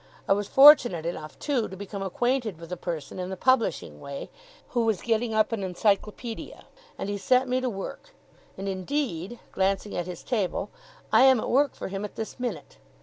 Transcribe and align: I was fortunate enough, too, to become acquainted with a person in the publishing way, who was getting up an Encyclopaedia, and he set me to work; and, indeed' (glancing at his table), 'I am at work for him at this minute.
I 0.27 0.33
was 0.33 0.47
fortunate 0.47 1.05
enough, 1.05 1.37
too, 1.37 1.67
to 1.67 1.77
become 1.77 2.01
acquainted 2.01 2.57
with 2.59 2.71
a 2.71 2.75
person 2.75 3.19
in 3.19 3.29
the 3.29 3.37
publishing 3.37 3.99
way, 4.01 4.31
who 4.69 4.83
was 4.83 5.03
getting 5.03 5.35
up 5.35 5.51
an 5.51 5.61
Encyclopaedia, 5.61 6.65
and 6.97 7.07
he 7.07 7.19
set 7.19 7.47
me 7.47 7.61
to 7.61 7.69
work; 7.69 8.09
and, 8.57 8.67
indeed' 8.67 9.37
(glancing 9.51 9.95
at 9.95 10.07
his 10.07 10.23
table), 10.23 10.71
'I 11.13 11.23
am 11.25 11.39
at 11.39 11.51
work 11.51 11.75
for 11.75 11.89
him 11.89 12.03
at 12.03 12.15
this 12.15 12.39
minute. 12.39 12.79